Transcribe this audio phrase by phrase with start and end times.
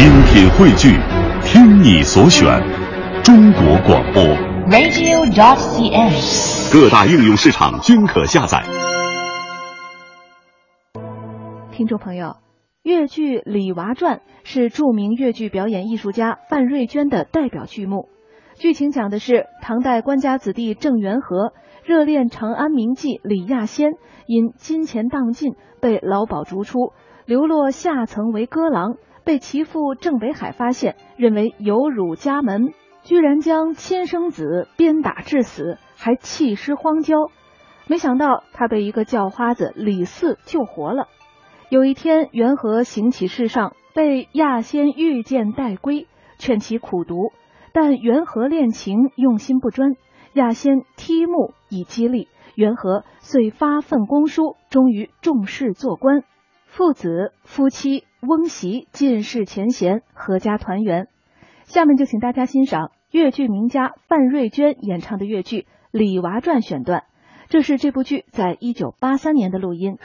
[0.00, 0.96] 精品汇聚，
[1.44, 2.58] 听你所选，
[3.22, 4.22] 中国广播。
[4.70, 6.72] radio.cn。
[6.72, 8.62] 各大应用市场均可下载。
[11.70, 12.36] 听众朋友，
[12.82, 18.08] 越剧《李娃传》是著名越剧表演艺术家范瑞娟的代表剧目。
[18.54, 21.52] 剧情讲的是唐代官家子弟郑元和
[21.84, 23.90] 热恋长安名妓李亚仙，
[24.26, 26.94] 因金钱荡尽被老鸨逐出，
[27.26, 28.94] 流落下层为歌郎，
[29.30, 37.14] 被其父郑北海发现，认为有辱家门，居然将亲生子鞭打致死，还弃尸荒郊。
[37.86, 41.06] 没想到他被一个叫花子李四救活了。
[41.68, 46.08] 有一天，元和行乞世上，被亚仙遇见带归，
[46.38, 47.30] 劝其苦读。
[47.72, 49.92] 但元和恋情用心不专，
[50.32, 56.24] 亚仙踢木以激励元和，遂发愤攻书，终于中仕做官，
[56.66, 61.08] 父子夫妻翁媳尽释前嫌，阖家团圆。
[61.64, 67.04] 下面就请大家欣赏越剧名家范瑞娟演唱的越剧《李娃传》选段，
[67.48, 69.98] 这是这部剧在一九八三年的录音。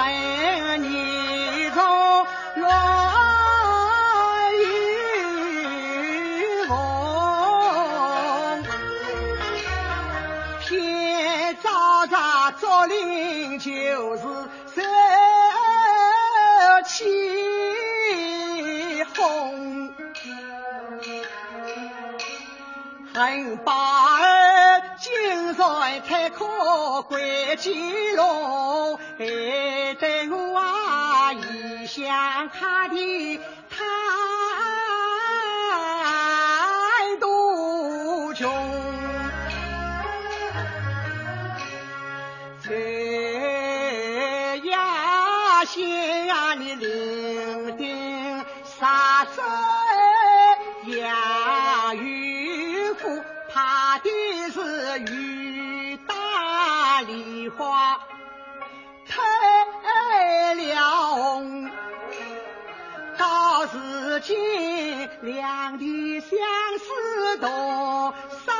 [0.00, 1.78] 情分，你从
[2.56, 2.64] 乱
[4.56, 4.64] 与
[6.66, 6.72] 风，
[10.60, 11.68] 偏找
[12.06, 12.16] 着
[12.58, 14.22] 竹林就是
[14.74, 14.82] 手
[16.86, 16.94] 起
[19.16, 19.20] 哄。
[23.12, 25.12] 恨把儿今
[25.48, 28.98] 日才可归基隆，
[29.90, 33.76] 还等我啊异乡他的态
[37.18, 38.48] 度穷。
[42.62, 49.40] 这呀先呀你领定啥子
[51.00, 54.08] 呀渔夫怕的
[54.52, 57.98] 是雨打梨花
[63.72, 64.36] 如今
[65.22, 66.28] 两地相
[66.78, 68.12] 思多，
[68.44, 68.52] 杀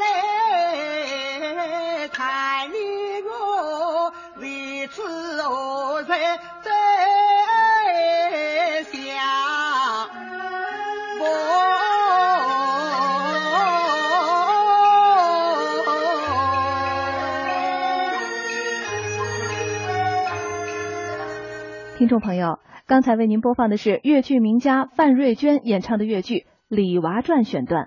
[0.00, 2.76] 来看你
[3.22, 6.36] 我为此何在
[21.98, 26.34] 听众朋友，刚才为您播放的是越剧名家范瑞娟演唱的越剧
[26.68, 27.86] 《李娃传》选段。